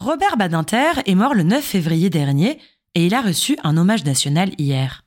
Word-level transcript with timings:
Robert 0.00 0.36
Badinter 0.36 0.92
est 1.06 1.14
mort 1.16 1.34
le 1.34 1.42
9 1.42 1.64
février 1.64 2.08
dernier 2.08 2.60
et 2.94 3.06
il 3.06 3.14
a 3.14 3.20
reçu 3.20 3.58
un 3.64 3.76
hommage 3.76 4.04
national 4.04 4.52
hier. 4.56 5.04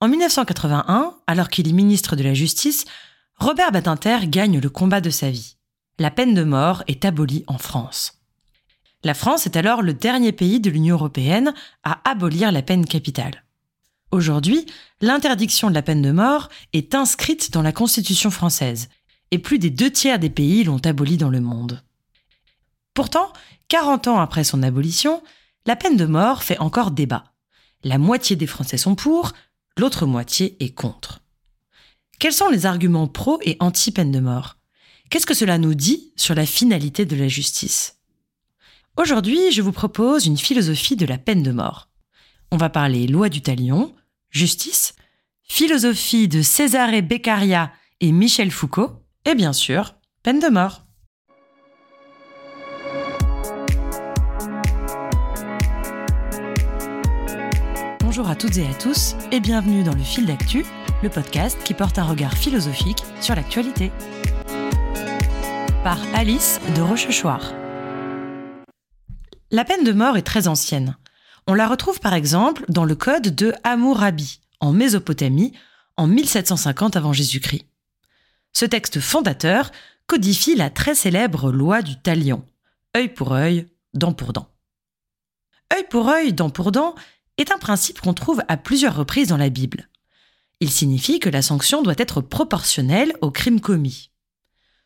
En 0.00 0.08
1981, 0.08 1.16
alors 1.26 1.48
qu'il 1.48 1.68
est 1.68 1.72
ministre 1.72 2.14
de 2.14 2.22
la 2.22 2.34
Justice, 2.34 2.84
Robert 3.36 3.72
Badinter 3.72 4.26
gagne 4.26 4.60
le 4.60 4.68
combat 4.68 5.00
de 5.00 5.08
sa 5.08 5.30
vie. 5.30 5.56
La 5.98 6.10
peine 6.10 6.34
de 6.34 6.44
mort 6.44 6.84
est 6.86 7.06
abolie 7.06 7.44
en 7.46 7.56
France. 7.56 8.20
La 9.04 9.14
France 9.14 9.46
est 9.46 9.56
alors 9.56 9.80
le 9.80 9.94
dernier 9.94 10.32
pays 10.32 10.60
de 10.60 10.70
l'Union 10.70 10.96
européenne 10.96 11.54
à 11.82 12.08
abolir 12.08 12.52
la 12.52 12.62
peine 12.62 12.84
capitale. 12.84 13.44
Aujourd'hui, 14.10 14.66
l'interdiction 15.00 15.70
de 15.70 15.74
la 15.74 15.82
peine 15.82 16.02
de 16.02 16.12
mort 16.12 16.50
est 16.74 16.94
inscrite 16.94 17.52
dans 17.52 17.62
la 17.62 17.72
Constitution 17.72 18.30
française, 18.30 18.90
et 19.30 19.38
plus 19.38 19.58
des 19.58 19.70
deux 19.70 19.90
tiers 19.90 20.18
des 20.18 20.30
pays 20.30 20.62
l'ont 20.62 20.84
abolie 20.84 21.16
dans 21.16 21.30
le 21.30 21.40
monde. 21.40 21.83
Pourtant, 22.94 23.32
40 23.68 24.08
ans 24.08 24.20
après 24.20 24.44
son 24.44 24.62
abolition, 24.62 25.22
la 25.66 25.76
peine 25.76 25.96
de 25.96 26.06
mort 26.06 26.42
fait 26.42 26.58
encore 26.58 26.92
débat. 26.92 27.24
La 27.82 27.98
moitié 27.98 28.36
des 28.36 28.46
Français 28.46 28.78
sont 28.78 28.94
pour, 28.94 29.32
l'autre 29.76 30.06
moitié 30.06 30.56
est 30.64 30.74
contre. 30.74 31.20
Quels 32.18 32.32
sont 32.32 32.48
les 32.48 32.66
arguments 32.66 33.08
pro 33.08 33.40
et 33.42 33.56
anti-peine 33.60 34.12
de 34.12 34.20
mort? 34.20 34.56
Qu'est-ce 35.10 35.26
que 35.26 35.34
cela 35.34 35.58
nous 35.58 35.74
dit 35.74 36.12
sur 36.16 36.34
la 36.34 36.46
finalité 36.46 37.04
de 37.04 37.16
la 37.16 37.28
justice? 37.28 37.98
Aujourd'hui, 38.96 39.50
je 39.50 39.60
vous 39.60 39.72
propose 39.72 40.26
une 40.26 40.38
philosophie 40.38 40.96
de 40.96 41.04
la 41.04 41.18
peine 41.18 41.42
de 41.42 41.50
mort. 41.50 41.88
On 42.52 42.56
va 42.56 42.70
parler 42.70 43.08
loi 43.08 43.28
du 43.28 43.42
talion, 43.42 43.94
justice, 44.30 44.94
philosophie 45.42 46.28
de 46.28 46.42
Césaré 46.42 47.02
Beccaria 47.02 47.72
et 48.00 48.12
Michel 48.12 48.52
Foucault, 48.52 49.04
et 49.24 49.34
bien 49.34 49.52
sûr, 49.52 49.94
peine 50.22 50.38
de 50.38 50.48
mort. 50.48 50.83
Bonjour 58.16 58.30
à 58.30 58.36
toutes 58.36 58.58
et 58.58 58.66
à 58.68 58.74
tous 58.74 59.16
et 59.32 59.40
bienvenue 59.40 59.82
dans 59.82 59.92
le 59.92 60.04
Fil 60.04 60.24
d'actu, 60.24 60.64
le 61.02 61.10
podcast 61.10 61.58
qui 61.64 61.74
porte 61.74 61.98
un 61.98 62.04
regard 62.04 62.34
philosophique 62.34 63.02
sur 63.20 63.34
l'actualité. 63.34 63.90
Par 65.82 65.98
Alice 66.14 66.60
de 66.76 66.80
Rochechouart. 66.80 67.52
La 69.50 69.64
peine 69.64 69.82
de 69.82 69.90
mort 69.90 70.16
est 70.16 70.22
très 70.22 70.46
ancienne. 70.46 70.96
On 71.48 71.54
la 71.54 71.66
retrouve 71.66 71.98
par 71.98 72.14
exemple 72.14 72.64
dans 72.68 72.84
le 72.84 72.94
code 72.94 73.34
de 73.34 73.52
Hammurabi, 73.64 74.38
en 74.60 74.70
Mésopotamie, 74.70 75.52
en 75.96 76.06
1750 76.06 76.94
avant 76.94 77.12
Jésus-Christ. 77.12 77.66
Ce 78.52 78.64
texte 78.64 79.00
fondateur 79.00 79.72
codifie 80.06 80.54
la 80.54 80.70
très 80.70 80.94
célèbre 80.94 81.50
loi 81.50 81.82
du 81.82 82.00
talion, 82.00 82.44
œil 82.96 83.08
pour 83.08 83.32
œil, 83.32 83.66
dent 83.92 84.12
pour 84.12 84.32
dent. 84.32 84.46
Œil 85.72 85.84
pour 85.90 86.08
œil, 86.08 86.32
dent 86.32 86.50
pour 86.50 86.70
dent 86.70 86.94
est 87.38 87.50
un 87.50 87.58
principe 87.58 88.00
qu'on 88.00 88.14
trouve 88.14 88.42
à 88.48 88.56
plusieurs 88.56 88.96
reprises 88.96 89.28
dans 89.28 89.36
la 89.36 89.50
Bible. 89.50 89.88
Il 90.60 90.70
signifie 90.70 91.18
que 91.18 91.28
la 91.28 91.42
sanction 91.42 91.82
doit 91.82 91.94
être 91.98 92.20
proportionnelle 92.20 93.12
au 93.20 93.30
crime 93.30 93.60
commis. 93.60 94.10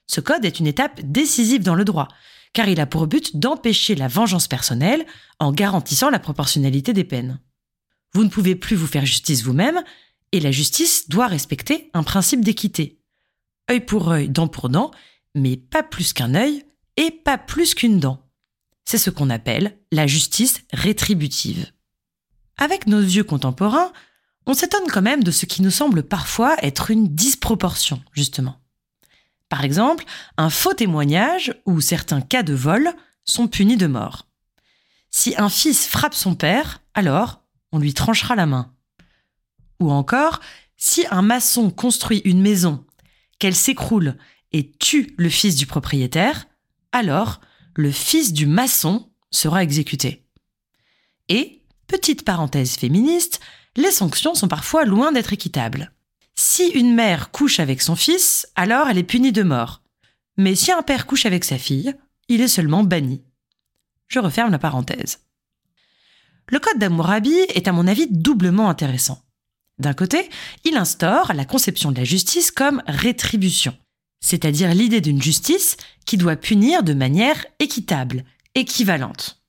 Ce 0.06 0.20
code 0.20 0.44
est 0.44 0.58
une 0.58 0.66
étape 0.66 1.00
décisive 1.02 1.62
dans 1.62 1.74
le 1.74 1.84
droit, 1.84 2.08
car 2.54 2.68
il 2.68 2.80
a 2.80 2.86
pour 2.86 3.06
but 3.06 3.36
d'empêcher 3.36 3.94
la 3.94 4.08
vengeance 4.08 4.48
personnelle 4.48 5.06
en 5.38 5.52
garantissant 5.52 6.10
la 6.10 6.18
proportionnalité 6.18 6.92
des 6.92 7.04
peines. 7.04 7.40
Vous 8.14 8.24
ne 8.24 8.30
pouvez 8.30 8.56
plus 8.56 8.76
vous 8.76 8.86
faire 8.86 9.04
justice 9.04 9.42
vous-même, 9.42 9.82
et 10.32 10.40
la 10.40 10.50
justice 10.50 11.08
doit 11.08 11.26
respecter 11.26 11.90
un 11.94 12.02
principe 12.02 12.44
d'équité. 12.44 13.00
œil 13.70 13.80
pour 13.80 14.10
œil, 14.10 14.28
dent 14.28 14.48
pour 14.48 14.68
dent, 14.70 14.90
mais 15.34 15.56
pas 15.56 15.82
plus 15.82 16.12
qu'un 16.12 16.34
œil 16.34 16.64
et 16.96 17.10
pas 17.10 17.38
plus 17.38 17.74
qu'une 17.74 18.00
dent. 18.00 18.26
C'est 18.84 18.98
ce 18.98 19.10
qu'on 19.10 19.30
appelle 19.30 19.78
la 19.92 20.06
justice 20.06 20.62
rétributive. 20.72 21.70
Avec 22.58 22.86
nos 22.86 23.00
yeux 23.00 23.24
contemporains, 23.24 23.92
on 24.46 24.54
s'étonne 24.54 24.88
quand 24.90 25.02
même 25.02 25.22
de 25.22 25.30
ce 25.30 25.46
qui 25.46 25.62
nous 25.62 25.70
semble 25.70 26.02
parfois 26.02 26.56
être 26.62 26.90
une 26.90 27.14
disproportion, 27.14 28.02
justement. 28.12 28.60
Par 29.48 29.64
exemple, 29.64 30.04
un 30.36 30.50
faux 30.50 30.74
témoignage 30.74 31.54
ou 31.64 31.80
certains 31.80 32.20
cas 32.20 32.42
de 32.42 32.54
vol 32.54 32.92
sont 33.24 33.48
punis 33.48 33.76
de 33.76 33.86
mort. 33.86 34.26
Si 35.10 35.34
un 35.38 35.48
fils 35.48 35.86
frappe 35.86 36.14
son 36.14 36.34
père, 36.34 36.82
alors 36.94 37.42
on 37.72 37.78
lui 37.78 37.94
tranchera 37.94 38.34
la 38.34 38.46
main. 38.46 38.74
Ou 39.80 39.90
encore, 39.90 40.40
si 40.76 41.06
un 41.10 41.22
maçon 41.22 41.70
construit 41.70 42.22
une 42.24 42.40
maison, 42.40 42.84
qu'elle 43.38 43.54
s'écroule 43.54 44.16
et 44.52 44.72
tue 44.72 45.14
le 45.16 45.28
fils 45.28 45.56
du 45.56 45.66
propriétaire, 45.66 46.46
alors 46.92 47.40
le 47.74 47.90
fils 47.90 48.32
du 48.32 48.46
maçon 48.46 49.10
sera 49.30 49.62
exécuté. 49.62 50.26
Et 51.28 51.62
Petite 51.88 52.22
parenthèse 52.22 52.76
féministe, 52.76 53.40
les 53.74 53.90
sanctions 53.90 54.34
sont 54.34 54.46
parfois 54.46 54.84
loin 54.84 55.10
d'être 55.10 55.32
équitables. 55.32 55.90
Si 56.34 56.68
une 56.68 56.94
mère 56.94 57.30
couche 57.30 57.60
avec 57.60 57.80
son 57.80 57.96
fils, 57.96 58.46
alors 58.56 58.88
elle 58.88 58.98
est 58.98 59.02
punie 59.02 59.32
de 59.32 59.42
mort. 59.42 59.80
Mais 60.36 60.54
si 60.54 60.70
un 60.70 60.82
père 60.82 61.06
couche 61.06 61.24
avec 61.24 61.44
sa 61.44 61.56
fille, 61.56 61.96
il 62.28 62.42
est 62.42 62.48
seulement 62.48 62.84
banni. 62.84 63.24
Je 64.06 64.18
referme 64.18 64.52
la 64.52 64.58
parenthèse. 64.58 65.20
Le 66.48 66.58
code 66.58 66.78
d'Amourabi 66.78 67.34
est 67.54 67.68
à 67.68 67.72
mon 67.72 67.86
avis 67.86 68.06
doublement 68.10 68.68
intéressant. 68.68 69.22
D'un 69.78 69.94
côté, 69.94 70.28
il 70.64 70.76
instaure 70.76 71.32
la 71.32 71.46
conception 71.46 71.90
de 71.90 71.98
la 71.98 72.04
justice 72.04 72.50
comme 72.50 72.82
rétribution, 72.86 73.74
c'est-à-dire 74.20 74.74
l'idée 74.74 75.00
d'une 75.00 75.22
justice 75.22 75.78
qui 76.04 76.18
doit 76.18 76.36
punir 76.36 76.82
de 76.82 76.92
manière 76.92 77.46
équitable, 77.60 78.24
équivalente. 78.54 79.42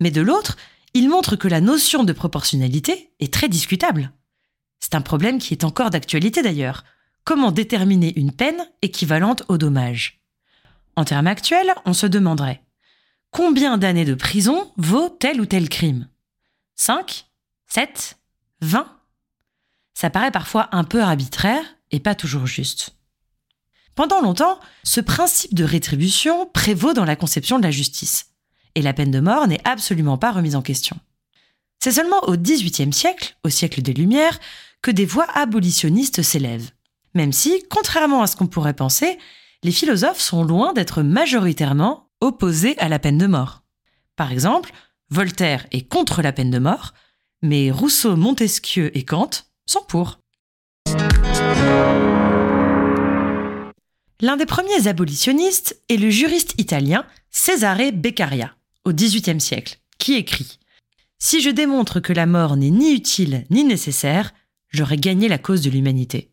Mais 0.00 0.10
de 0.10 0.22
l'autre, 0.22 0.56
il 0.94 1.08
montre 1.08 1.36
que 1.36 1.48
la 1.48 1.60
notion 1.60 2.04
de 2.04 2.12
proportionnalité 2.12 3.12
est 3.20 3.32
très 3.32 3.48
discutable. 3.48 4.12
C'est 4.80 4.94
un 4.94 5.00
problème 5.00 5.38
qui 5.38 5.54
est 5.54 5.64
encore 5.64 5.90
d'actualité 5.90 6.42
d'ailleurs. 6.42 6.84
Comment 7.24 7.52
déterminer 7.52 8.18
une 8.18 8.32
peine 8.32 8.66
équivalente 8.82 9.44
au 9.48 9.58
dommage? 9.58 10.22
En 10.96 11.04
termes 11.04 11.26
actuels, 11.26 11.72
on 11.84 11.92
se 11.92 12.06
demanderait 12.06 12.62
combien 13.30 13.78
d'années 13.78 14.04
de 14.04 14.14
prison 14.14 14.72
vaut 14.76 15.08
tel 15.08 15.40
ou 15.40 15.46
tel 15.46 15.68
crime? 15.68 16.08
5 16.76 17.26
7 17.66 18.18
20 18.62 18.86
Ça 19.94 20.10
paraît 20.10 20.30
parfois 20.30 20.68
un 20.72 20.84
peu 20.84 21.00
arbitraire 21.00 21.64
et 21.90 22.00
pas 22.00 22.14
toujours 22.14 22.46
juste. 22.46 22.96
Pendant 23.94 24.20
longtemps, 24.20 24.58
ce 24.84 25.00
principe 25.00 25.54
de 25.54 25.64
rétribution 25.64 26.46
prévaut 26.46 26.92
dans 26.92 27.04
la 27.04 27.16
conception 27.16 27.58
de 27.58 27.64
la 27.64 27.70
justice 27.70 28.29
et 28.74 28.82
la 28.82 28.92
peine 28.92 29.10
de 29.10 29.20
mort 29.20 29.46
n'est 29.46 29.66
absolument 29.66 30.18
pas 30.18 30.32
remise 30.32 30.56
en 30.56 30.62
question. 30.62 30.96
C'est 31.82 31.92
seulement 31.92 32.20
au 32.28 32.36
XVIIIe 32.36 32.92
siècle, 32.92 33.36
au 33.44 33.48
siècle 33.48 33.82
des 33.82 33.94
Lumières, 33.94 34.38
que 34.82 34.90
des 34.90 35.06
voix 35.06 35.26
abolitionnistes 35.34 36.22
s'élèvent. 36.22 36.70
Même 37.14 37.32
si, 37.32 37.64
contrairement 37.70 38.22
à 38.22 38.26
ce 38.26 38.36
qu'on 38.36 38.46
pourrait 38.46 38.74
penser, 38.74 39.18
les 39.62 39.72
philosophes 39.72 40.20
sont 40.20 40.44
loin 40.44 40.72
d'être 40.72 41.02
majoritairement 41.02 42.08
opposés 42.20 42.78
à 42.78 42.88
la 42.88 42.98
peine 42.98 43.18
de 43.18 43.26
mort. 43.26 43.62
Par 44.16 44.32
exemple, 44.32 44.72
Voltaire 45.10 45.66
est 45.72 45.88
contre 45.88 46.22
la 46.22 46.32
peine 46.32 46.50
de 46.50 46.58
mort, 46.58 46.92
mais 47.42 47.70
Rousseau, 47.70 48.16
Montesquieu 48.16 48.96
et 48.96 49.04
Kant 49.04 49.30
sont 49.66 49.82
pour. 49.88 50.20
L'un 54.20 54.36
des 54.36 54.46
premiers 54.46 54.86
abolitionnistes 54.86 55.82
est 55.88 55.96
le 55.96 56.10
juriste 56.10 56.54
italien 56.58 57.06
Cesare 57.30 57.92
Beccaria 57.92 58.54
au 58.84 58.92
XVIIIe 58.92 59.40
siècle, 59.40 59.78
qui 59.98 60.14
écrit 60.14 60.58
Si 61.18 61.40
je 61.40 61.50
démontre 61.50 62.00
que 62.00 62.12
la 62.12 62.26
mort 62.26 62.56
n'est 62.56 62.70
ni 62.70 62.94
utile 62.94 63.44
ni 63.50 63.64
nécessaire, 63.64 64.32
j'aurai 64.68 64.96
gagné 64.96 65.28
la 65.28 65.38
cause 65.38 65.62
de 65.62 65.70
l'humanité. 65.70 66.32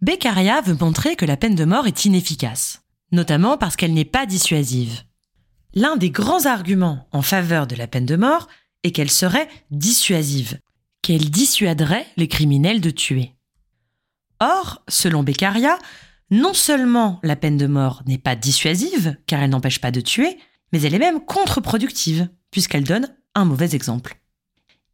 Beccaria 0.00 0.60
veut 0.60 0.76
montrer 0.80 1.16
que 1.16 1.24
la 1.24 1.36
peine 1.36 1.54
de 1.54 1.64
mort 1.64 1.86
est 1.86 2.04
inefficace, 2.04 2.82
notamment 3.12 3.56
parce 3.56 3.76
qu'elle 3.76 3.94
n'est 3.94 4.04
pas 4.04 4.26
dissuasive. 4.26 5.02
L'un 5.74 5.96
des 5.96 6.10
grands 6.10 6.46
arguments 6.46 7.08
en 7.12 7.22
faveur 7.22 7.66
de 7.66 7.74
la 7.74 7.86
peine 7.86 8.06
de 8.06 8.16
mort 8.16 8.48
est 8.82 8.92
qu'elle 8.92 9.10
serait 9.10 9.48
dissuasive, 9.70 10.58
qu'elle 11.02 11.30
dissuaderait 11.30 12.06
les 12.16 12.28
criminels 12.28 12.80
de 12.80 12.90
tuer. 12.90 13.32
Or, 14.40 14.82
selon 14.88 15.22
Beccaria, 15.22 15.78
non 16.30 16.54
seulement 16.54 17.18
la 17.22 17.36
peine 17.36 17.56
de 17.56 17.66
mort 17.66 18.02
n'est 18.06 18.18
pas 18.18 18.36
dissuasive, 18.36 19.16
car 19.26 19.42
elle 19.42 19.50
n'empêche 19.50 19.80
pas 19.80 19.90
de 19.90 20.00
tuer, 20.00 20.38
mais 20.74 20.82
elle 20.82 20.94
est 20.94 20.98
même 20.98 21.24
contre-productive, 21.24 22.28
puisqu'elle 22.50 22.82
donne 22.82 23.14
un 23.36 23.44
mauvais 23.44 23.76
exemple. 23.76 24.18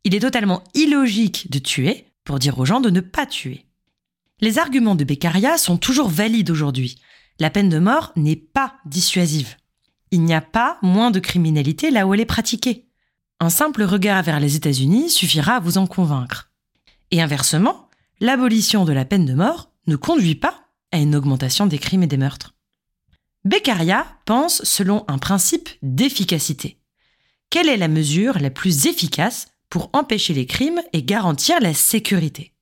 Il 0.04 0.14
est 0.14 0.20
totalement 0.20 0.62
illogique 0.74 1.50
de 1.50 1.58
tuer 1.58 2.04
pour 2.22 2.38
dire 2.38 2.58
aux 2.58 2.66
gens 2.66 2.80
de 2.80 2.90
ne 2.90 3.00
pas 3.00 3.24
tuer. 3.24 3.64
Les 4.42 4.58
arguments 4.58 4.94
de 4.94 5.04
Beccaria 5.04 5.56
sont 5.56 5.78
toujours 5.78 6.10
valides 6.10 6.50
aujourd'hui. 6.50 7.00
La 7.38 7.48
peine 7.48 7.70
de 7.70 7.78
mort 7.78 8.12
n'est 8.14 8.36
pas 8.36 8.74
dissuasive. 8.84 9.56
Il 10.10 10.20
n'y 10.20 10.34
a 10.34 10.42
pas 10.42 10.76
moins 10.82 11.10
de 11.10 11.18
criminalité 11.18 11.90
là 11.90 12.06
où 12.06 12.12
elle 12.12 12.20
est 12.20 12.26
pratiquée. 12.26 12.84
Un 13.40 13.48
simple 13.48 13.82
regard 13.82 14.22
vers 14.22 14.38
les 14.38 14.56
États-Unis 14.56 15.08
suffira 15.08 15.54
à 15.54 15.60
vous 15.60 15.78
en 15.78 15.86
convaincre. 15.86 16.50
Et 17.10 17.22
inversement, 17.22 17.88
l'abolition 18.20 18.84
de 18.84 18.92
la 18.92 19.06
peine 19.06 19.24
de 19.24 19.32
mort 19.32 19.72
ne 19.86 19.96
conduit 19.96 20.34
pas 20.34 20.60
à 20.92 20.98
une 20.98 21.16
augmentation 21.16 21.66
des 21.66 21.78
crimes 21.78 22.02
et 22.02 22.06
des 22.06 22.18
meurtres. 22.18 22.52
Beccaria 23.44 24.06
pense 24.26 24.62
selon 24.64 25.04
un 25.08 25.16
principe 25.16 25.70
d'efficacité. 25.82 26.78
Quelle 27.48 27.70
est 27.70 27.78
la 27.78 27.88
mesure 27.88 28.38
la 28.38 28.50
plus 28.50 28.86
efficace 28.86 29.48
pour 29.70 29.88
empêcher 29.94 30.34
les 30.34 30.46
crimes 30.46 30.80
et 30.92 31.02
garantir 31.02 31.58
la 31.60 31.72
sécurité? 31.72 32.52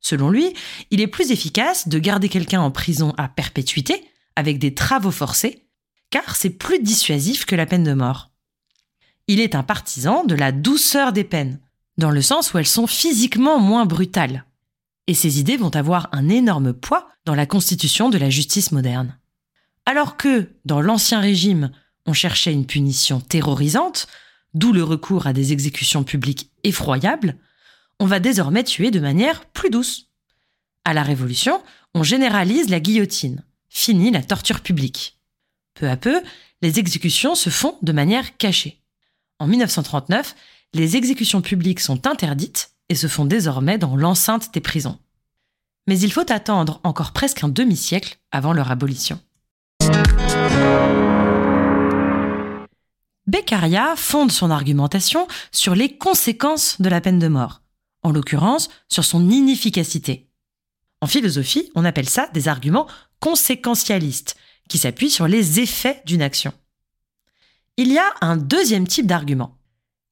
Selon 0.00 0.30
lui, 0.30 0.54
il 0.92 1.00
est 1.00 1.08
plus 1.08 1.32
efficace 1.32 1.88
de 1.88 1.98
garder 1.98 2.28
quelqu'un 2.28 2.60
en 2.60 2.70
prison 2.70 3.14
à 3.18 3.28
perpétuité, 3.28 4.04
avec 4.36 4.60
des 4.60 4.74
travaux 4.74 5.10
forcés, 5.10 5.66
car 6.10 6.36
c'est 6.36 6.50
plus 6.50 6.78
dissuasif 6.78 7.44
que 7.44 7.56
la 7.56 7.66
peine 7.66 7.82
de 7.82 7.92
mort. 7.92 8.30
Il 9.26 9.40
est 9.40 9.56
un 9.56 9.64
partisan 9.64 10.22
de 10.22 10.36
la 10.36 10.52
douceur 10.52 11.12
des 11.12 11.24
peines, 11.24 11.58
dans 11.98 12.10
le 12.12 12.22
sens 12.22 12.54
où 12.54 12.58
elles 12.58 12.66
sont 12.66 12.86
physiquement 12.86 13.58
moins 13.58 13.86
brutales. 13.86 14.44
Et 15.08 15.14
ces 15.14 15.40
idées 15.40 15.56
vont 15.56 15.74
avoir 15.74 16.08
un 16.12 16.28
énorme 16.28 16.72
poids 16.72 17.08
dans 17.24 17.34
la 17.34 17.46
constitution 17.46 18.08
de 18.08 18.18
la 18.18 18.30
justice 18.30 18.70
moderne. 18.70 19.18
Alors 19.86 20.16
que, 20.16 20.50
dans 20.64 20.80
l'Ancien 20.80 21.20
Régime, 21.20 21.70
on 22.06 22.12
cherchait 22.12 22.52
une 22.52 22.66
punition 22.66 23.20
terrorisante, 23.20 24.08
d'où 24.52 24.72
le 24.72 24.82
recours 24.82 25.26
à 25.26 25.32
des 25.32 25.52
exécutions 25.52 26.02
publiques 26.02 26.50
effroyables, 26.64 27.36
on 28.00 28.06
va 28.06 28.18
désormais 28.18 28.64
tuer 28.64 28.90
de 28.90 29.00
manière 29.00 29.46
plus 29.46 29.70
douce. 29.70 30.08
À 30.84 30.92
la 30.92 31.02
Révolution, 31.02 31.62
on 31.94 32.02
généralise 32.02 32.68
la 32.68 32.80
guillotine, 32.80 33.44
fini 33.68 34.10
la 34.10 34.22
torture 34.22 34.60
publique. 34.60 35.18
Peu 35.74 35.88
à 35.88 35.96
peu, 35.96 36.20
les 36.62 36.78
exécutions 36.78 37.34
se 37.34 37.50
font 37.50 37.78
de 37.82 37.92
manière 37.92 38.36
cachée. 38.36 38.82
En 39.38 39.46
1939, 39.46 40.34
les 40.74 40.96
exécutions 40.96 41.42
publiques 41.42 41.80
sont 41.80 42.06
interdites 42.06 42.72
et 42.88 42.94
se 42.94 43.06
font 43.06 43.24
désormais 43.24 43.78
dans 43.78 43.96
l'enceinte 43.96 44.52
des 44.52 44.60
prisons. 44.60 44.98
Mais 45.86 45.98
il 45.98 46.12
faut 46.12 46.30
attendre 46.30 46.80
encore 46.82 47.12
presque 47.12 47.44
un 47.44 47.48
demi-siècle 47.48 48.18
avant 48.30 48.52
leur 48.52 48.70
abolition. 48.70 49.20
Beccaria 53.26 53.94
fonde 53.96 54.30
son 54.30 54.50
argumentation 54.50 55.26
sur 55.50 55.74
les 55.74 55.96
conséquences 55.96 56.80
de 56.80 56.88
la 56.88 57.00
peine 57.00 57.18
de 57.18 57.28
mort, 57.28 57.62
en 58.02 58.12
l'occurrence 58.12 58.68
sur 58.88 59.04
son 59.04 59.28
inefficacité. 59.30 60.28
En 61.00 61.06
philosophie, 61.06 61.70
on 61.74 61.84
appelle 61.84 62.08
ça 62.08 62.28
des 62.32 62.48
arguments 62.48 62.86
conséquentialistes, 63.20 64.36
qui 64.68 64.78
s'appuient 64.78 65.10
sur 65.10 65.28
les 65.28 65.60
effets 65.60 66.02
d'une 66.06 66.22
action. 66.22 66.52
Il 67.76 67.92
y 67.92 67.98
a 67.98 68.14
un 68.20 68.36
deuxième 68.36 68.86
type 68.86 69.06
d'argument, 69.06 69.56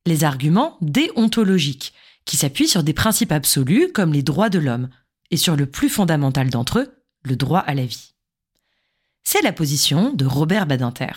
les 0.06 0.24
arguments 0.24 0.76
déontologiques, 0.80 1.94
qui 2.24 2.36
s'appuient 2.36 2.68
sur 2.68 2.82
des 2.82 2.94
principes 2.94 3.32
absolus 3.32 3.90
comme 3.92 4.12
les 4.12 4.22
droits 4.22 4.50
de 4.50 4.58
l'homme, 4.58 4.88
et 5.30 5.36
sur 5.36 5.56
le 5.56 5.66
plus 5.66 5.88
fondamental 5.88 6.50
d'entre 6.50 6.80
eux, 6.80 7.04
le 7.22 7.36
droit 7.36 7.60
à 7.60 7.74
la 7.74 7.86
vie. 7.86 8.13
C'est 9.24 9.42
la 9.42 9.52
position 9.52 10.12
de 10.12 10.26
Robert 10.26 10.66
Badinter. 10.66 11.12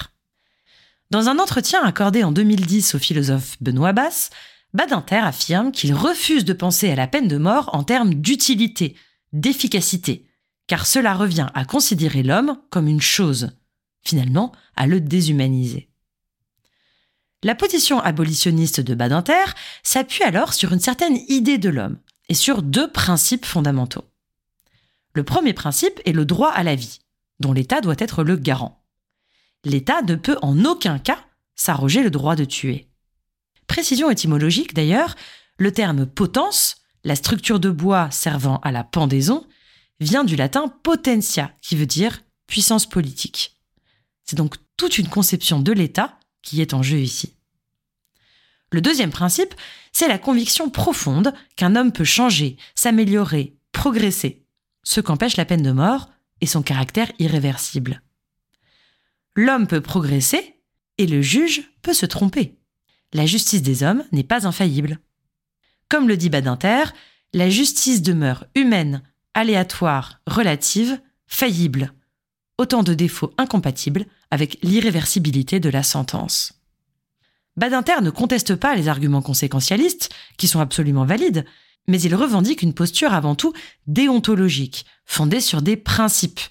Dans 1.11 1.29
un 1.29 1.39
entretien 1.39 1.83
accordé 1.83 2.23
en 2.23 2.31
2010 2.31 2.95
au 2.95 2.99
philosophe 2.99 3.57
Benoît 3.61 3.93
Bass, 3.93 4.29
Badinter 4.73 5.17
affirme 5.17 5.71
qu'il 5.71 5.93
refuse 5.93 6.45
de 6.45 6.53
penser 6.53 6.89
à 6.89 6.95
la 6.95 7.07
peine 7.07 7.27
de 7.27 7.37
mort 7.37 7.69
en 7.73 7.83
termes 7.83 8.13
d'utilité, 8.13 8.95
d'efficacité, 9.33 10.25
car 10.67 10.85
cela 10.85 11.13
revient 11.13 11.47
à 11.53 11.65
considérer 11.65 12.23
l'homme 12.23 12.57
comme 12.69 12.87
une 12.87 13.01
chose, 13.01 13.51
finalement 14.03 14.51
à 14.75 14.87
le 14.87 14.99
déshumaniser. 14.99 15.89
La 17.43 17.55
position 17.55 17.99
abolitionniste 17.99 18.81
de 18.81 18.95
Badinter 18.95 19.45
s'appuie 19.83 20.23
alors 20.23 20.53
sur 20.53 20.73
une 20.73 20.79
certaine 20.79 21.17
idée 21.27 21.57
de 21.57 21.69
l'homme 21.69 21.99
et 22.29 22.33
sur 22.33 22.61
deux 22.61 22.91
principes 22.91 23.45
fondamentaux. 23.45 24.05
Le 25.13 25.23
premier 25.23 25.53
principe 25.53 26.01
est 26.05 26.13
le 26.13 26.25
droit 26.25 26.49
à 26.49 26.63
la 26.63 26.75
vie, 26.75 26.99
dont 27.39 27.53
l'État 27.53 27.81
doit 27.81 27.95
être 27.97 28.23
le 28.23 28.35
garant. 28.35 28.83
L'État 29.63 30.01
ne 30.01 30.15
peut 30.15 30.37
en 30.41 30.63
aucun 30.65 30.99
cas 30.99 31.19
s'arroger 31.55 32.03
le 32.03 32.11
droit 32.11 32.35
de 32.35 32.45
tuer. 32.45 32.87
Précision 33.67 34.09
étymologique 34.09 34.73
d'ailleurs, 34.73 35.15
le 35.57 35.71
terme 35.71 36.05
potence, 36.05 36.77
la 37.03 37.15
structure 37.15 37.59
de 37.59 37.69
bois 37.69 38.09
servant 38.11 38.57
à 38.57 38.71
la 38.71 38.83
pendaison, 38.83 39.45
vient 39.99 40.23
du 40.23 40.35
latin 40.35 40.67
potentia, 40.83 41.51
qui 41.61 41.75
veut 41.75 41.85
dire 41.85 42.21
puissance 42.45 42.85
politique. 42.85 43.57
C'est 44.23 44.35
donc 44.35 44.55
toute 44.77 44.97
une 44.97 45.09
conception 45.09 45.59
de 45.59 45.71
l'État 45.71 46.19
qui 46.41 46.61
est 46.61 46.73
en 46.73 46.83
jeu 46.83 46.99
ici. 46.99 47.33
Le 48.71 48.81
deuxième 48.81 49.11
principe, 49.11 49.55
c'est 49.91 50.07
la 50.07 50.17
conviction 50.17 50.69
profonde 50.69 51.33
qu'un 51.55 51.75
homme 51.75 51.91
peut 51.91 52.03
changer, 52.03 52.57
s'améliorer, 52.75 53.55
progresser, 53.71 54.45
ce 54.83 55.01
qu'empêche 55.01 55.37
la 55.37 55.45
peine 55.45 55.63
de 55.63 55.71
mort 55.71 56.09
et 56.41 56.45
son 56.45 56.61
caractère 56.61 57.11
irréversible. 57.19 58.01
L'homme 59.35 59.67
peut 59.67 59.81
progresser 59.81 60.55
et 60.97 61.07
le 61.07 61.21
juge 61.21 61.69
peut 61.81 61.93
se 61.93 62.05
tromper. 62.05 62.57
La 63.13 63.25
justice 63.25 63.61
des 63.61 63.83
hommes 63.83 64.03
n'est 64.11 64.23
pas 64.23 64.47
infaillible. 64.47 64.99
Comme 65.89 66.07
le 66.07 66.17
dit 66.17 66.29
Badinter, 66.29 66.83
la 67.33 67.49
justice 67.49 68.01
demeure 68.01 68.45
humaine, 68.55 69.03
aléatoire, 69.33 70.19
relative, 70.27 70.99
faillible. 71.27 71.93
Autant 72.57 72.83
de 72.83 72.93
défauts 72.93 73.33
incompatibles 73.37 74.05
avec 74.31 74.57
l'irréversibilité 74.63 75.59
de 75.59 75.69
la 75.69 75.83
sentence. 75.83 76.53
Badinter 77.55 78.01
ne 78.01 78.09
conteste 78.09 78.55
pas 78.55 78.75
les 78.75 78.87
arguments 78.87 79.21
conséquentialistes, 79.21 80.09
qui 80.37 80.47
sont 80.47 80.59
absolument 80.59 81.05
valides, 81.05 81.45
mais 81.87 82.01
il 82.01 82.15
revendique 82.15 82.61
une 82.61 82.73
posture 82.73 83.13
avant 83.13 83.35
tout 83.35 83.53
déontologique, 83.87 84.85
fondée 85.05 85.41
sur 85.41 85.61
des 85.61 85.77
principes. 85.77 86.41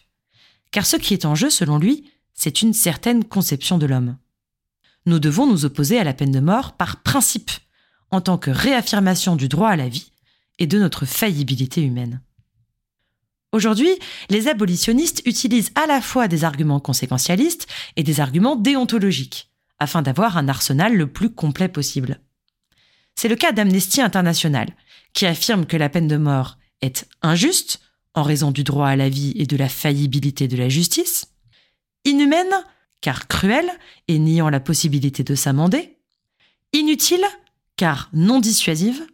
Car 0.71 0.87
ce 0.87 0.97
qui 0.97 1.15
est 1.15 1.25
en 1.25 1.35
jeu, 1.35 1.51
selon 1.51 1.79
lui, 1.79 2.11
c'est 2.35 2.63
une 2.63 2.73
certaine 2.73 3.25
conception 3.25 3.79
de 3.79 3.87
l'homme. 3.87 4.17
Nous 5.07 5.19
devons 5.19 5.47
nous 5.47 5.65
opposer 5.65 5.99
à 5.99 6.05
la 6.05 6.15
peine 6.15 6.33
de 6.33 6.41
mort 6.41 6.73
par 6.73 7.03
principe, 7.03 7.51
en 8.11 8.21
tant 8.21 8.39
que 8.39 8.51
réaffirmation 8.51 9.37
du 9.37 9.49
droit 9.49 9.71
à 9.71 9.77
la 9.77 9.89
vie 9.89 10.13
et 10.59 10.67
de 10.67 10.79
notre 10.79 11.07
faillibilité 11.07 11.83
humaine. 11.83 12.21
Aujourd'hui, 13.53 13.91
les 14.29 14.49
abolitionnistes 14.49 15.23
utilisent 15.25 15.71
à 15.75 15.87
la 15.87 16.01
fois 16.01 16.29
des 16.29 16.45
arguments 16.45 16.81
conséquentialistes 16.81 17.67
et 17.97 18.03
des 18.03 18.21
arguments 18.21 18.57
déontologiques 18.57 19.51
afin 19.79 20.03
d'avoir 20.03 20.37
un 20.37 20.49
arsenal 20.49 20.95
le 20.95 21.07
plus 21.07 21.31
complet 21.31 21.69
possible. 21.69 22.21
C'est 23.15 23.29
le 23.29 23.37
cas 23.37 23.53
d'Amnesty 23.53 24.01
International, 24.01 24.69
qui 25.17 25.25
affirme 25.25 25.65
que 25.65 25.79
la 25.79 25.89
peine 25.89 26.09
de 26.09 26.19
mort 26.19 26.59
est 26.83 27.09
injuste 27.23 27.81
en 28.15 28.23
raison 28.23 28.51
du 28.51 28.65
droit 28.65 28.89
à 28.89 28.97
la 28.97 29.09
vie 29.09 29.33
et 29.37 29.47
de 29.47 29.57
la 29.57 29.71
faillibilité 29.71 30.47
de 30.47 30.59
la 30.59 30.69
justice, 30.69 31.25
inhumaine 32.05 32.53
car 33.01 33.27
cruelle 33.27 33.71
et 34.09 34.19
niant 34.19 34.51
la 34.51 34.61
possibilité 34.61 35.25
de 35.25 35.35
s'amender, 35.35 35.97
inutile 36.75 37.25
car 37.77 38.11
non 38.13 38.41
dissuasive, 38.41 39.07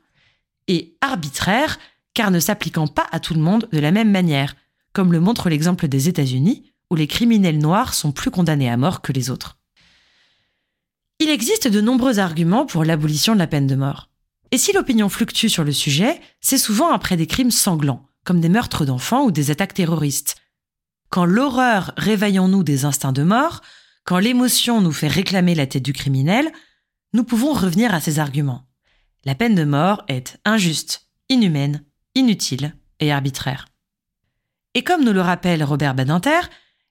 et 0.66 0.96
arbitraire 1.00 1.78
car 2.14 2.32
ne 2.32 2.40
s'appliquant 2.40 2.88
pas 2.88 3.06
à 3.12 3.20
tout 3.20 3.34
le 3.34 3.40
monde 3.40 3.68
de 3.72 3.78
la 3.78 3.92
même 3.92 4.10
manière, 4.10 4.56
comme 4.92 5.12
le 5.12 5.20
montre 5.20 5.48
l'exemple 5.48 5.86
des 5.86 6.08
États-Unis, 6.08 6.72
où 6.90 6.96
les 6.96 7.06
criminels 7.06 7.58
noirs 7.58 7.94
sont 7.94 8.10
plus 8.10 8.32
condamnés 8.32 8.68
à 8.68 8.76
mort 8.76 9.02
que 9.02 9.12
les 9.12 9.30
autres. 9.30 9.56
Il 11.20 11.30
existe 11.30 11.68
de 11.68 11.80
nombreux 11.80 12.18
arguments 12.18 12.66
pour 12.66 12.84
l'abolition 12.84 13.34
de 13.34 13.38
la 13.38 13.46
peine 13.46 13.68
de 13.68 13.76
mort. 13.76 14.11
Et 14.52 14.58
si 14.58 14.72
l'opinion 14.72 15.08
fluctue 15.08 15.48
sur 15.48 15.64
le 15.64 15.72
sujet, 15.72 16.20
c'est 16.42 16.58
souvent 16.58 16.92
après 16.92 17.16
des 17.16 17.26
crimes 17.26 17.50
sanglants, 17.50 18.06
comme 18.22 18.38
des 18.38 18.50
meurtres 18.50 18.84
d'enfants 18.84 19.24
ou 19.24 19.30
des 19.30 19.50
attaques 19.50 19.72
terroristes. 19.72 20.36
Quand 21.08 21.24
l'horreur 21.24 21.92
réveille 21.96 22.38
en 22.38 22.48
nous 22.48 22.62
des 22.62 22.84
instincts 22.84 23.12
de 23.12 23.22
mort, 23.22 23.62
quand 24.04 24.18
l'émotion 24.18 24.82
nous 24.82 24.92
fait 24.92 25.08
réclamer 25.08 25.54
la 25.54 25.66
tête 25.66 25.82
du 25.82 25.94
criminel, 25.94 26.52
nous 27.14 27.24
pouvons 27.24 27.54
revenir 27.54 27.94
à 27.94 28.00
ces 28.00 28.18
arguments. 28.18 28.68
La 29.24 29.34
peine 29.34 29.54
de 29.54 29.64
mort 29.64 30.04
est 30.08 30.38
injuste, 30.44 31.08
inhumaine, 31.30 31.84
inutile 32.14 32.76
et 33.00 33.10
arbitraire. 33.10 33.66
Et 34.74 34.84
comme 34.84 35.04
nous 35.04 35.12
le 35.12 35.20
rappelle 35.22 35.64
Robert 35.64 35.94
Badinter, 35.94 36.40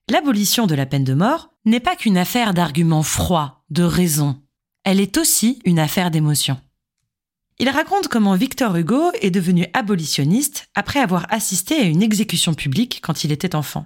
l'abolition 0.10 0.66
de 0.66 0.76
la 0.76 0.88
peine 0.88 1.04
de 1.04 1.14
mort 1.14 1.50
n'est 1.66 1.80
pas 1.80 1.96
qu'une 1.96 2.18
affaire 2.18 2.56
d'arguments 2.56 3.04
froids, 3.04 3.64
de 3.70 3.84
raison. 3.84 4.42
Elle 4.84 5.00
est 5.00 5.18
aussi 5.18 5.60
une 5.64 5.80
affaire 5.80 6.10
d'émotion. 6.10 6.60
Il 7.62 7.70
raconte 7.70 8.08
comment 8.08 8.34
Victor 8.34 8.76
Hugo 8.76 9.12
est 9.22 9.30
devenu 9.30 9.68
abolitionniste 9.74 10.68
après 10.74 11.00
avoir 11.00 11.32
assisté 11.32 11.76
à 11.76 11.84
une 11.84 12.02
exécution 12.02 12.56
publique 12.56 13.02
quand 13.04 13.24
il 13.24 13.32
était 13.32 13.56
enfant. 13.56 13.86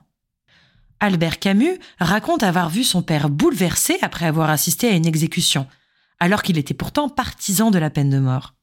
Albert 1.02 1.40
Camus 1.40 1.78
raconte 2.00 2.44
avoir 2.44 2.70
vu 2.70 2.86
son 2.86 3.02
père 3.02 3.30
bouleversé 3.30 3.98
après 4.02 4.28
avoir 4.28 4.50
assisté 4.50 4.88
à 4.88 4.96
une 4.96 5.06
exécution, 5.06 5.68
alors 6.22 6.42
qu'il 6.42 6.58
était 6.58 6.74
pourtant 6.74 7.10
partisan 7.10 7.70
de 7.70 7.78
la 7.78 7.90
peine 7.90 8.10
de 8.10 8.18
mort. 8.18 8.54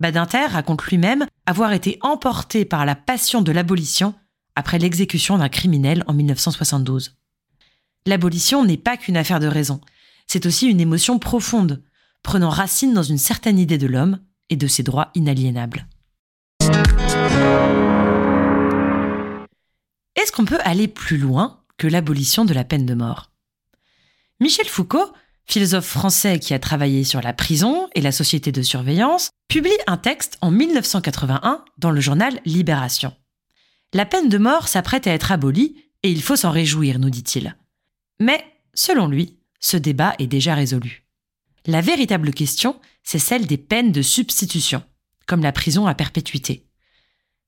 Badinter 0.00 0.48
raconte 0.48 0.84
lui-même 0.84 1.26
avoir 1.46 1.72
été 1.72 1.98
emporté 2.02 2.66
par 2.66 2.84
la 2.84 2.96
passion 2.96 3.40
de 3.40 3.52
l'abolition 3.52 4.12
après 4.54 4.78
l'exécution 4.78 5.38
d'un 5.38 5.48
criminel 5.48 6.04
en 6.06 6.12
1972. 6.12 7.16
L'abolition 8.04 8.66
n'est 8.66 8.76
pas 8.76 8.98
qu'une 8.98 9.16
affaire 9.16 9.40
de 9.40 9.46
raison, 9.46 9.80
c'est 10.26 10.44
aussi 10.44 10.66
une 10.66 10.80
émotion 10.82 11.18
profonde, 11.18 11.82
prenant 12.22 12.50
racine 12.50 12.94
dans 12.94 13.02
une 13.02 13.18
certaine 13.18 13.58
idée 13.58 13.78
de 13.78 13.86
l'homme 13.86 14.18
et 14.48 14.56
de 14.56 14.66
ses 14.66 14.82
droits 14.82 15.10
inaliénables. 15.14 15.86
Est-ce 20.16 20.32
qu'on 20.32 20.44
peut 20.44 20.58
aller 20.64 20.88
plus 20.88 21.18
loin 21.18 21.62
que 21.78 21.86
l'abolition 21.86 22.44
de 22.44 22.52
la 22.52 22.64
peine 22.64 22.86
de 22.86 22.94
mort? 22.94 23.30
Michel 24.38 24.66
Foucault, 24.66 25.12
philosophe 25.46 25.86
français 25.86 26.38
qui 26.38 26.54
a 26.54 26.58
travaillé 26.58 27.04
sur 27.04 27.20
la 27.20 27.32
prison 27.32 27.88
et 27.94 28.00
la 28.00 28.12
société 28.12 28.52
de 28.52 28.62
surveillance, 28.62 29.30
publie 29.48 29.70
un 29.86 29.96
texte 29.96 30.38
en 30.40 30.50
1981 30.50 31.64
dans 31.78 31.90
le 31.90 32.00
journal 32.00 32.40
Libération. 32.44 33.14
La 33.92 34.06
peine 34.06 34.28
de 34.28 34.38
mort 34.38 34.68
s'apprête 34.68 35.06
à 35.06 35.12
être 35.12 35.32
abolie 35.32 35.76
et 36.02 36.10
il 36.10 36.22
faut 36.22 36.36
s'en 36.36 36.50
réjouir, 36.50 36.98
nous 36.98 37.10
dit-il. 37.10 37.56
Mais, 38.20 38.44
selon 38.74 39.08
lui, 39.08 39.38
ce 39.58 39.76
débat 39.76 40.14
est 40.18 40.26
déjà 40.26 40.54
résolu. 40.54 41.04
La 41.66 41.80
véritable 41.80 42.32
question, 42.32 42.80
c'est 43.02 43.18
celle 43.18 43.46
des 43.46 43.58
peines 43.58 43.92
de 43.92 44.02
substitution, 44.02 44.82
comme 45.26 45.42
la 45.42 45.52
prison 45.52 45.86
à 45.86 45.94
perpétuité. 45.94 46.66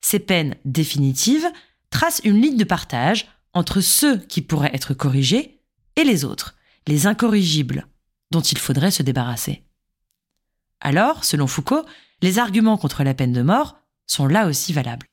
Ces 0.01 0.19
peines 0.19 0.57
définitives 0.65 1.47
tracent 1.91 2.21
une 2.25 2.41
ligne 2.41 2.57
de 2.57 2.65
partage 2.65 3.29
entre 3.55 3.81
ceux 3.81 4.19
qui 4.19 4.43
pourraient 4.43 4.75
être 4.75 4.95
corrigés 4.95 5.61
et 5.97 6.05
les 6.05 6.25
autres, 6.25 6.57
les 6.87 7.07
incorrigibles, 7.07 7.87
dont 8.31 8.41
il 8.41 8.59
faudrait 8.59 8.91
se 8.91 9.03
débarrasser. 9.03 9.63
Alors, 10.81 11.25
selon 11.25 11.47
Foucault, 11.47 11.85
les 12.23 12.39
arguments 12.39 12.79
contre 12.79 13.05
la 13.05 13.15
peine 13.15 13.33
de 13.33 13.43
mort 13.43 13.79
sont 14.07 14.27
là 14.27 14.47
aussi 14.47 14.73
valables. 14.73 15.07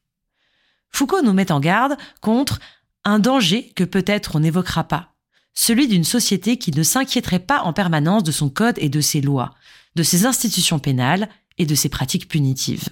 Foucault 0.90 1.22
nous 1.22 1.34
met 1.34 1.52
en 1.52 1.60
garde 1.60 1.98
contre 2.22 2.60
un 3.06 3.20
danger 3.20 3.72
que 3.76 3.84
peut-être 3.84 4.36
on 4.36 4.40
n'évoquera 4.40 4.84
pas, 4.86 5.14
celui 5.62 5.90
d'une 5.90 6.06
société 6.06 6.56
qui 6.56 6.72
ne 6.72 6.84
s'inquiéterait 6.84 7.38
pas 7.40 7.64
en 7.64 7.74
permanence 7.74 8.24
de 8.24 8.32
son 8.32 8.50
code 8.50 8.78
et 8.78 8.88
de 8.88 9.02
ses 9.02 9.20
lois, 9.20 9.54
de 9.96 10.04
ses 10.04 10.26
institutions 10.26 10.80
pénales 10.80 11.28
et 11.58 11.66
de 11.66 11.76
ses 11.76 11.90
pratiques 11.90 12.30
punitives. 12.30 12.88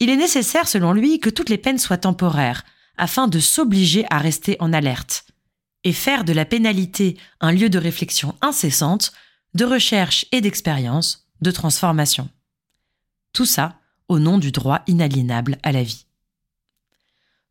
Il 0.00 0.10
est 0.10 0.16
nécessaire, 0.16 0.66
selon 0.66 0.92
lui, 0.92 1.20
que 1.20 1.30
toutes 1.30 1.50
les 1.50 1.56
peines 1.56 1.78
soient 1.78 1.96
temporaires, 1.96 2.64
afin 2.96 3.28
de 3.28 3.38
s'obliger 3.38 4.04
à 4.10 4.18
rester 4.18 4.56
en 4.58 4.72
alerte, 4.72 5.26
et 5.84 5.92
faire 5.92 6.24
de 6.24 6.32
la 6.32 6.44
pénalité 6.44 7.16
un 7.40 7.52
lieu 7.52 7.70
de 7.70 7.78
réflexion 7.78 8.34
incessante, 8.40 9.12
de 9.54 9.64
recherche 9.64 10.26
et 10.32 10.40
d'expérience, 10.40 11.28
de 11.40 11.52
transformation. 11.52 12.28
Tout 13.32 13.46
ça 13.46 13.78
au 14.08 14.18
nom 14.18 14.38
du 14.38 14.50
droit 14.50 14.82
inaliénable 14.88 15.58
à 15.62 15.70
la 15.70 15.84
vie. 15.84 16.06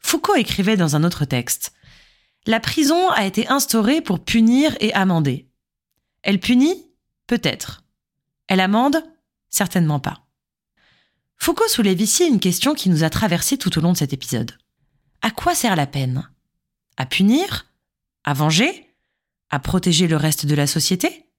Foucault 0.01 0.35
écrivait 0.35 0.75
dans 0.75 0.97
un 0.97 1.05
autre 1.05 1.23
texte 1.23 1.71
La 2.45 2.59
prison 2.59 3.09
a 3.09 3.25
été 3.25 3.47
instaurée 3.47 4.01
pour 4.01 4.23
punir 4.23 4.75
et 4.81 4.93
amender. 4.93 5.47
Elle 6.23 6.39
punit? 6.39 6.91
Peut-être. 7.25 7.83
Elle 8.47 8.59
amende? 8.59 9.01
Certainement 9.49 10.01
pas. 10.01 10.27
Foucault 11.37 11.67
soulève 11.69 12.01
ici 12.01 12.25
une 12.25 12.41
question 12.41 12.73
qui 12.73 12.89
nous 12.89 13.03
a 13.03 13.09
traversé 13.09 13.57
tout 13.57 13.77
au 13.77 13.81
long 13.81 13.93
de 13.93 13.97
cet 13.97 14.11
épisode. 14.11 14.57
À 15.21 15.31
quoi 15.31 15.55
sert 15.55 15.77
la 15.77 15.87
peine? 15.87 16.29
À 16.97 17.05
punir? 17.05 17.65
À 18.25 18.33
venger? 18.33 18.93
À 19.49 19.59
protéger 19.59 20.07
le 20.07 20.17
reste 20.17 20.45
de 20.45 20.55
la 20.55 20.67
société? 20.67 21.29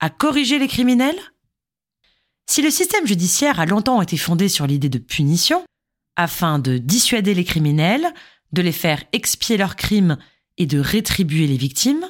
À 0.00 0.10
corriger 0.10 0.58
les 0.58 0.68
criminels? 0.68 1.20
Si 2.46 2.62
le 2.62 2.70
système 2.70 3.06
judiciaire 3.06 3.60
a 3.60 3.66
longtemps 3.66 4.02
été 4.02 4.16
fondé 4.16 4.48
sur 4.48 4.66
l'idée 4.66 4.88
de 4.88 4.98
punition, 4.98 5.64
afin 6.16 6.58
de 6.58 6.78
dissuader 6.78 7.34
les 7.34 7.44
criminels, 7.44 8.12
de 8.52 8.62
les 8.62 8.72
faire 8.72 9.04
expier 9.12 9.56
leurs 9.56 9.76
crimes 9.76 10.18
et 10.58 10.66
de 10.66 10.78
rétribuer 10.78 11.46
les 11.46 11.56
victimes, 11.56 12.04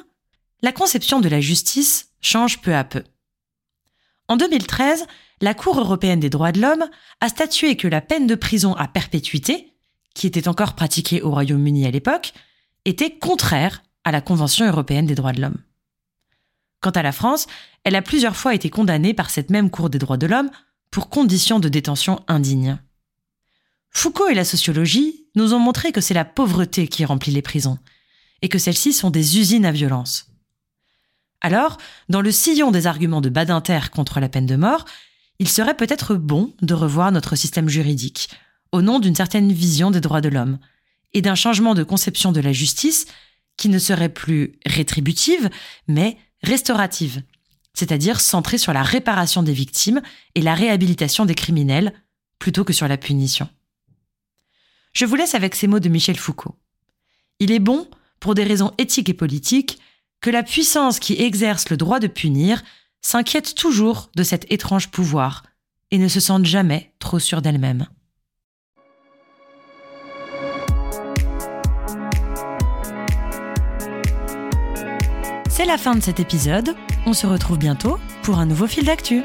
la 0.61 0.71
conception 0.71 1.21
de 1.21 1.29
la 1.29 1.39
justice 1.39 2.09
change 2.19 2.59
peu 2.61 2.75
à 2.75 2.83
peu. 2.83 3.03
En 4.27 4.35
2013, 4.35 5.05
la 5.41 5.53
Cour 5.53 5.79
européenne 5.79 6.19
des 6.19 6.29
droits 6.29 6.51
de 6.51 6.59
l'homme 6.59 6.85
a 7.21 7.29
statué 7.29 7.77
que 7.77 7.87
la 7.87 8.01
peine 8.01 8.27
de 8.27 8.35
prison 8.35 8.75
à 8.75 8.87
perpétuité, 8.87 9.73
qui 10.13 10.27
était 10.27 10.47
encore 10.47 10.75
pratiquée 10.75 11.21
au 11.21 11.31
Royaume-Uni 11.31 11.85
à 11.85 11.91
l'époque, 11.91 12.33
était 12.85 13.17
contraire 13.17 13.83
à 14.03 14.11
la 14.11 14.21
Convention 14.21 14.67
européenne 14.67 15.05
des 15.05 15.15
droits 15.15 15.31
de 15.31 15.41
l'homme. 15.41 15.57
Quant 16.81 16.91
à 16.91 17.01
la 17.01 17.11
France, 17.11 17.47
elle 17.83 17.95
a 17.95 18.01
plusieurs 18.01 18.35
fois 18.35 18.53
été 18.53 18.69
condamnée 18.69 19.13
par 19.13 19.29
cette 19.29 19.49
même 19.49 19.69
Cour 19.69 19.89
des 19.89 19.99
droits 19.99 20.17
de 20.17 20.27
l'homme 20.27 20.49
pour 20.91 21.09
conditions 21.09 21.59
de 21.59 21.69
détention 21.69 22.21
indignes. 22.27 22.79
Foucault 23.91 24.27
et 24.27 24.35
la 24.35 24.45
sociologie 24.45 25.27
nous 25.35 25.53
ont 25.53 25.59
montré 25.59 25.91
que 25.91 26.01
c'est 26.01 26.13
la 26.13 26.25
pauvreté 26.25 26.87
qui 26.87 27.05
remplit 27.05 27.31
les 27.31 27.41
prisons, 27.41 27.79
et 28.41 28.49
que 28.49 28.59
celles-ci 28.59 28.93
sont 28.93 29.09
des 29.09 29.37
usines 29.37 29.65
à 29.65 29.71
violence. 29.71 30.27
Alors, 31.41 31.77
dans 32.09 32.21
le 32.21 32.31
sillon 32.31 32.71
des 32.71 32.87
arguments 32.87 33.21
de 33.21 33.29
Badinter 33.29 33.79
contre 33.93 34.19
la 34.19 34.29
peine 34.29 34.45
de 34.45 34.55
mort, 34.55 34.85
il 35.39 35.47
serait 35.47 35.77
peut-être 35.77 36.15
bon 36.15 36.53
de 36.61 36.73
revoir 36.73 37.11
notre 37.11 37.35
système 37.35 37.69
juridique, 37.69 38.29
au 38.71 38.81
nom 38.81 38.99
d'une 38.99 39.15
certaine 39.15 39.51
vision 39.51 39.89
des 39.89 40.01
droits 40.01 40.21
de 40.21 40.29
l'homme, 40.29 40.59
et 41.13 41.21
d'un 41.21 41.35
changement 41.35 41.73
de 41.73 41.83
conception 41.83 42.31
de 42.31 42.41
la 42.41 42.53
justice 42.53 43.07
qui 43.57 43.69
ne 43.69 43.79
serait 43.79 44.09
plus 44.09 44.53
rétributive, 44.65 45.49
mais 45.87 46.17
restaurative, 46.43 47.23
c'est-à-dire 47.73 48.19
centrée 48.19 48.57
sur 48.57 48.73
la 48.73 48.83
réparation 48.83 49.43
des 49.43 49.53
victimes 49.53 50.01
et 50.35 50.41
la 50.41 50.55
réhabilitation 50.55 51.25
des 51.25 51.35
criminels, 51.35 51.93
plutôt 52.37 52.63
que 52.63 52.73
sur 52.73 52.87
la 52.87 52.97
punition. 52.97 53.49
Je 54.93 55.05
vous 55.05 55.15
laisse 55.15 55.35
avec 55.35 55.55
ces 55.55 55.67
mots 55.67 55.79
de 55.79 55.89
Michel 55.89 56.17
Foucault. 56.17 56.55
Il 57.39 57.51
est 57.51 57.59
bon, 57.59 57.89
pour 58.19 58.35
des 58.35 58.43
raisons 58.43 58.71
éthiques 58.77 59.09
et 59.09 59.13
politiques, 59.13 59.79
que 60.21 60.29
la 60.29 60.43
puissance 60.43 60.99
qui 60.99 61.21
exerce 61.21 61.69
le 61.69 61.77
droit 61.77 61.99
de 61.99 62.07
punir 62.07 62.61
s'inquiète 63.01 63.55
toujours 63.55 64.09
de 64.15 64.23
cet 64.23 64.51
étrange 64.51 64.89
pouvoir 64.89 65.43
et 65.91 65.97
ne 65.97 66.07
se 66.07 66.19
sente 66.19 66.45
jamais 66.45 66.93
trop 66.99 67.19
sûre 67.19 67.41
d'elle-même. 67.41 67.87
C'est 75.49 75.65
la 75.65 75.77
fin 75.77 75.95
de 75.95 76.01
cet 76.01 76.21
épisode. 76.21 76.75
On 77.05 77.13
se 77.13 77.27
retrouve 77.27 77.57
bientôt 77.57 77.97
pour 78.23 78.39
un 78.39 78.45
nouveau 78.45 78.65
fil 78.65 78.85
d'actu. 78.85 79.21